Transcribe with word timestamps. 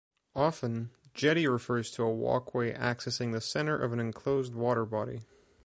Often, 0.35 0.89
"jetty" 1.13 1.45
refers 1.45 1.91
to 1.91 2.01
a 2.01 2.09
walkway 2.09 2.73
accessing 2.73 3.33
the 3.33 3.39
centre 3.39 3.77
of 3.77 3.93
an 3.93 3.99
enclosed 3.99 4.53
waterbody. 4.55 5.21